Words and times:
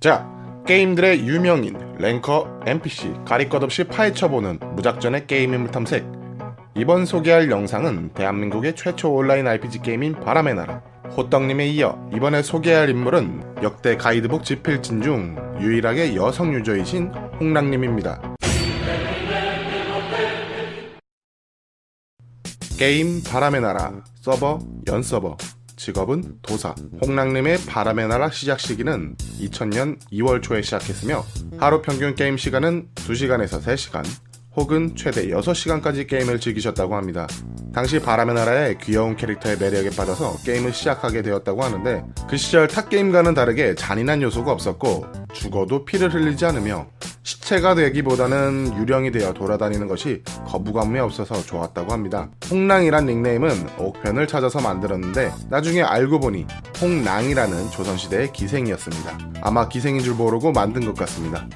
자, 0.00 0.28
게임들의 0.66 1.26
유명인, 1.26 1.76
랭커, 1.98 2.60
NPC 2.66 3.14
가릴 3.24 3.48
것 3.48 3.62
없이 3.62 3.84
파헤쳐보는 3.84 4.60
무작전의 4.76 5.26
게임 5.26 5.54
인물 5.54 5.70
탐색. 5.70 6.04
이번 6.76 7.06
소개할 7.06 7.50
영상은 7.50 8.10
대한민국의 8.14 8.76
최초 8.76 9.12
온라인 9.12 9.48
RPG 9.48 9.80
게임인 9.80 10.20
바람의 10.20 10.54
나라. 10.54 10.82
호떡님에 11.16 11.66
이어 11.68 11.98
이번에 12.14 12.42
소개할 12.42 12.90
인물은 12.90 13.62
역대 13.62 13.96
가이드북 13.96 14.44
집필진 14.44 15.02
중 15.02 15.36
유일하게 15.60 16.14
여성 16.14 16.54
유저이신 16.54 17.10
홍랑님입니다. 17.40 18.36
게임 22.78 23.24
바람의 23.24 23.60
나라 23.60 23.92
서버 24.20 24.60
연서버 24.86 25.36
직업은 25.78 26.40
도사 26.42 26.74
홍랑님의 27.00 27.64
바람의 27.66 28.08
나라 28.08 28.30
시작 28.30 28.60
시기는 28.60 29.16
2000년 29.40 29.98
2월 30.12 30.42
초에 30.42 30.60
시작했으며 30.60 31.24
하루 31.58 31.80
평균 31.80 32.14
게임 32.14 32.36
시간은 32.36 32.88
2시간에서 32.96 33.62
3시간 33.62 34.04
혹은 34.56 34.96
최대 34.96 35.28
6시간까지 35.28 36.08
게임을 36.08 36.40
즐기셨다고 36.40 36.96
합니다. 36.96 37.28
당시 37.72 38.00
바람의 38.00 38.34
나라의 38.34 38.78
귀여운 38.78 39.14
캐릭터의 39.14 39.56
매력에 39.56 39.90
빠져서 39.90 40.38
게임을 40.44 40.72
시작하게 40.72 41.22
되었다고 41.22 41.62
하는데 41.62 42.02
그 42.28 42.36
시절 42.36 42.66
탑게임과는 42.66 43.34
다르게 43.34 43.76
잔인한 43.76 44.20
요소가 44.20 44.50
없었고 44.50 45.06
죽어도 45.32 45.84
피를 45.84 46.12
흘리지 46.12 46.44
않으며 46.44 46.88
시체가 47.22 47.76
되기보다는 47.76 48.78
유령이 48.78 49.12
되어 49.12 49.32
돌아다니는 49.32 49.86
것이 49.86 50.22
거부감이 50.48 50.98
없어서 50.98 51.40
좋았다고 51.42 51.92
합니다. 51.92 52.30
홍랑이란 52.50 53.06
닉네임은 53.06 53.78
옥편을 53.78 54.26
찾아서 54.26 54.60
만들었는데 54.60 55.30
나중에 55.50 55.82
알고 55.82 56.20
보니 56.20 56.46
홍랑이라는 56.80 57.70
조선시대의 57.70 58.32
기생이었습니다. 58.32 59.18
아마 59.42 59.68
기생인 59.68 60.02
줄 60.02 60.14
모르고 60.14 60.52
만든 60.52 60.84
것 60.86 60.96
같습니다. 60.96 61.46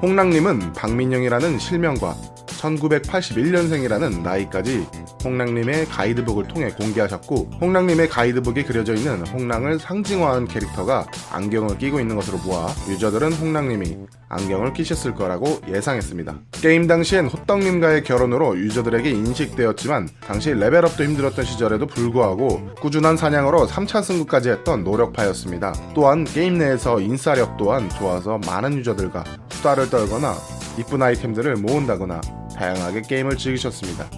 홍랑님은 0.00 0.74
박민영이라는 0.74 1.58
실명과 1.58 2.14
1981년생이라는 2.58 4.22
나이까지 4.22 4.86
홍랑님의 5.24 5.86
가이드북을 5.86 6.48
통해 6.48 6.70
공개하셨고 6.70 7.50
홍랑님의 7.60 8.08
가이드북에 8.08 8.64
그려져 8.64 8.94
있는 8.94 9.26
홍랑을 9.26 9.78
상징화한 9.78 10.48
캐릭터가 10.48 11.06
안경을 11.32 11.78
끼고 11.78 12.00
있는 12.00 12.16
것으로 12.16 12.38
보아 12.38 12.68
유저들은 12.88 13.32
홍랑님이 13.32 13.96
안경을 14.28 14.74
끼셨을 14.74 15.14
거라고 15.14 15.60
예상했습니다. 15.68 16.38
게임 16.52 16.86
당시엔 16.86 17.26
호떡님과의 17.28 18.04
결혼으로 18.04 18.58
유저들에게 18.58 19.10
인식되었지만 19.10 20.08
당시 20.20 20.52
레벨업도 20.52 21.02
힘들었던 21.02 21.44
시절에도 21.44 21.86
불구하고 21.86 22.74
꾸준한 22.80 23.16
사냥으로 23.16 23.66
3차 23.66 24.02
승급까지 24.02 24.50
했던 24.50 24.84
노력파였습니다. 24.84 25.72
또한 25.94 26.24
게임 26.24 26.58
내에서 26.58 27.00
인싸력 27.00 27.56
또한 27.56 27.88
좋아서 27.88 28.38
많은 28.46 28.74
유저들과 28.78 29.24
수다를 29.50 29.88
떨거나 29.88 30.34
이쁜 30.78 31.02
아이템들을 31.02 31.56
모은다거나 31.56 32.20
다양하게 32.58 33.02
게임을 33.02 33.36
즐기셨습니다. 33.36 34.10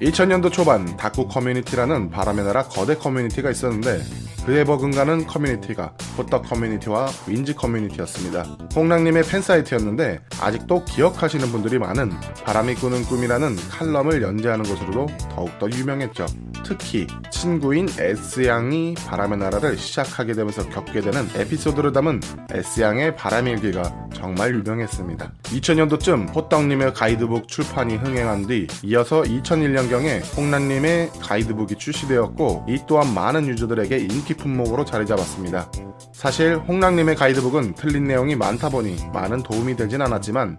2000년도 0.00 0.52
초반 0.52 0.96
다쿠 0.96 1.26
커뮤니티라는 1.26 2.10
바람의 2.10 2.44
나라 2.44 2.62
거대 2.62 2.94
커뮤니티가 2.94 3.50
있었는데 3.50 4.00
그에 4.46 4.64
버금가는 4.64 5.26
커뮤니티가 5.26 5.94
호떡 6.16 6.48
커뮤니티와 6.48 7.08
윈지 7.26 7.54
커뮤니티였습니다. 7.54 8.44
홍랑님의 8.74 9.24
팬사이트였는데 9.24 10.20
아직도 10.40 10.84
기억하시는 10.86 11.48
분들이 11.48 11.78
많은 11.78 12.10
바람이 12.44 12.76
꾸는 12.76 13.02
꿈이라는 13.02 13.56
칼럼을 13.68 14.22
연재하는 14.22 14.64
것으로도 14.64 15.06
더욱더 15.34 15.68
유명했죠. 15.70 16.24
특히 16.64 17.06
친구인 17.30 17.88
S양이 17.98 18.94
바람의 18.94 19.38
나라를 19.38 19.76
시작하게 19.76 20.32
되면서 20.32 20.66
겪게 20.70 21.02
되는 21.02 21.28
에피소드를 21.34 21.92
담은 21.92 22.20
S양의 22.50 23.16
바람일기가 23.16 24.07
정말 24.18 24.54
유명했습니다. 24.54 25.32
2000년도쯤 25.44 26.34
호떡님의 26.34 26.94
가이드북 26.94 27.46
출판이 27.48 27.96
흥행한 27.96 28.46
뒤 28.48 28.66
이어서 28.82 29.22
2001년경에 29.22 30.36
홍란님의 30.36 31.12
가이드북이 31.20 31.76
출시되었고 31.76 32.66
이 32.68 32.80
또한 32.86 33.14
많은 33.14 33.46
유저들에게 33.46 33.96
인기 33.98 34.34
품목으로 34.34 34.84
자리 34.84 35.06
잡았습니다. 35.06 35.70
사실 36.12 36.56
홍랑님의 36.56 37.14
가이드북은 37.14 37.74
틀린 37.74 38.04
내용이 38.04 38.34
많다 38.34 38.68
보니 38.68 38.96
많은 39.12 39.42
도움이 39.42 39.76
되진 39.76 40.02
않았지만 40.02 40.56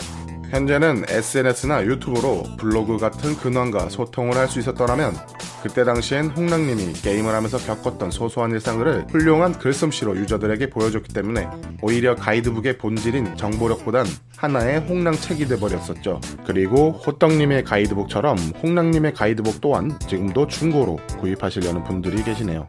현재는 0.50 1.05
SNS나 1.07 1.85
유튜브로 1.85 2.44
블로그 2.57 2.97
같은 2.97 3.35
근황과 3.35 3.89
소통을 3.89 4.35
할 4.35 4.47
수 4.50 4.59
있었더라면 4.59 5.16
그때 5.62 5.84
당시엔 5.84 6.28
홍랑님이 6.28 6.94
게임을 6.94 7.34
하면서 7.34 7.58
겪었던 7.58 8.12
소소한 8.12 8.52
일상들을 8.52 9.08
훌륭한 9.09 9.58
글솜씨로 9.58 10.16
유저들에게 10.18 10.70
보여줬기 10.70 11.14
때문에 11.14 11.47
오히려 11.81 12.16
가이드북의 12.16 12.78
본질인 12.78 13.36
정보력보단 13.36 14.06
하나의 14.38 14.80
홍랑 14.81 15.14
책이 15.14 15.47
돼버렸었죠. 15.47 16.22
그리고 16.46 16.92
호떡님의 16.92 17.66
가이드북처럼 17.66 18.38
홍랑님의 18.64 19.14
가이드북 19.14 19.59
또한 19.59 20.00
지금도 20.08 20.47
중고로 20.47 20.97
구입하시려는 21.20 21.84
분들이 21.84 22.24
계시네요. 22.24 22.68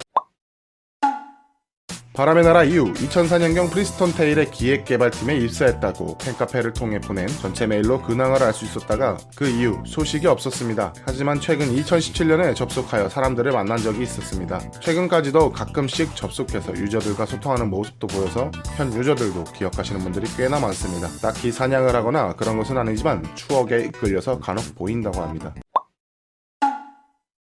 바람의 2.12 2.43
나라 2.43 2.65
이후 2.65 2.93
2004년경 2.93 3.71
프리스톤 3.71 4.12
테일의 4.12 4.50
기획개발팀에 4.50 5.37
입사했다고 5.37 6.19
팬카페를 6.19 6.72
통해 6.72 7.00
보낸 7.00 7.28
전체 7.28 7.66
메일로 7.66 8.03
근황을 8.03 8.43
알 8.43 8.53
수 8.53 8.65
있었다가 8.65 9.16
그 9.37 9.48
이후 9.48 9.81
소식이 9.87 10.26
없었습니다. 10.26 10.93
하지만 11.06 11.41
최근 11.41 11.72
2017년에 11.75 12.56
접속하여 12.56 13.09
사람들을 13.09 13.53
만난 13.53 13.78
적이 13.78 14.03
있었습니다. 14.03 14.59
최근까지도 14.81 15.53
가끔씩 15.53 16.16
접속해서 16.16 16.72
유저들과 16.75 17.26
소통하는 17.26 17.71
모습도 17.71 18.09
보여서 18.09 18.50
현 18.77 18.92
유저들도 18.92 19.44
기억하시는 19.44 20.00
분들이 20.03 20.27
꽤나 20.37 20.59
많습니다. 20.59 21.09
딱히 21.22 21.53
사냥을 21.53 21.94
하거나 21.94 22.32
그런 22.34 22.59
것은 22.59 22.77
아니지만 22.77 23.25
추억에 23.37 23.84
이끌려서 23.87 24.41
간혹 24.41 24.75
보인다고 24.75 25.22
합니다. 25.22 25.54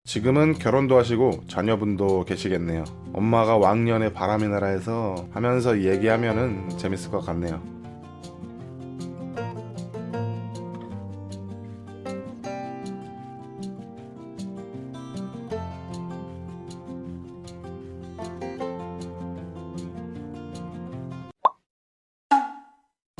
지금은 0.07 0.53
결혼도 0.53 0.97
하시고 0.97 1.41
자녀분도 1.49 2.23
계시겠네요. 2.23 2.85
엄마가 3.11 3.57
왕년의 3.57 4.13
바람의 4.13 4.47
나라에서 4.47 5.27
하면서 5.31 5.81
얘기하면은 5.81 6.69
재밌을 6.77 7.11
것 7.11 7.19
같네요. 7.25 7.61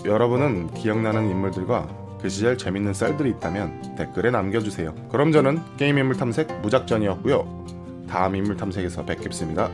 여러분은 0.06 0.74
기억나는 0.74 1.30
인물들과 1.30 2.06
그 2.22 2.29
시절 2.29 2.57
재밌는 2.57 2.94
썰들이 2.94 3.29
있다면 3.31 3.95
댓글에 3.95 4.31
남겨주세요. 4.31 4.94
그럼 5.09 5.31
저는 5.31 5.59
게임 5.78 5.97
인물 5.97 6.17
탐색 6.17 6.61
무작전이었고요. 6.61 7.66
다음 8.09 8.35
인물 8.35 8.57
탐색에서 8.57 9.05
뵙겠습니다. 9.05 9.69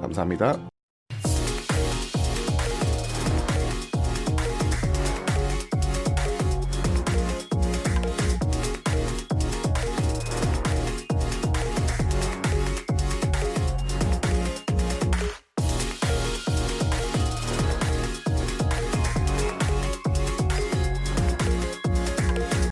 감사합니다. 0.00 0.73